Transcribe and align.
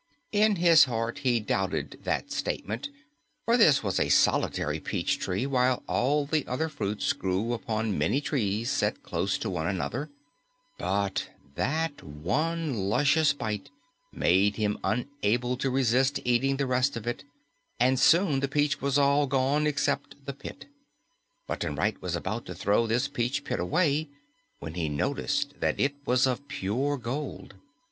In 0.31 0.55
his 0.55 0.85
heart 0.85 1.19
he 1.19 1.39
doubted 1.39 1.99
this 2.03 2.33
statement, 2.33 2.89
for 3.45 3.55
this 3.55 3.83
was 3.83 3.99
a 3.99 4.09
solitary 4.09 4.79
peach 4.79 5.19
tree, 5.19 5.45
while 5.45 5.83
all 5.85 6.25
the 6.25 6.43
other 6.47 6.69
fruits 6.69 7.13
grew 7.13 7.53
upon 7.53 7.99
many 7.99 8.19
trees 8.19 8.71
set 8.71 9.03
close 9.03 9.37
to 9.37 9.47
one 9.47 9.67
another; 9.67 10.09
but 10.79 11.29
that 11.53 12.01
one 12.01 12.89
luscious 12.89 13.31
bite 13.33 13.69
made 14.11 14.55
him 14.55 14.79
unable 14.83 15.55
to 15.57 15.69
resist 15.69 16.19
eating 16.25 16.57
the 16.57 16.65
rest 16.65 16.97
of 16.97 17.05
it, 17.05 17.23
and 17.79 17.99
soon 17.99 18.39
the 18.39 18.47
peach 18.47 18.81
was 18.81 18.97
all 18.97 19.27
gone 19.27 19.67
except 19.67 20.15
the 20.25 20.33
pit. 20.33 20.65
Button 21.45 21.75
Bright 21.75 22.01
was 22.01 22.15
about 22.15 22.47
to 22.47 22.55
throw 22.55 22.87
this 22.87 23.07
peach 23.07 23.43
pit 23.43 23.59
away 23.59 24.09
when 24.57 24.73
he 24.73 24.89
noticed 24.89 25.53
that 25.59 25.79
it 25.79 25.93
was 26.07 26.25
of 26.25 26.47
pure 26.47 26.97
gold. 26.97 27.53